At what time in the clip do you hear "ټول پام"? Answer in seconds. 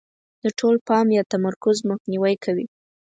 0.59-1.07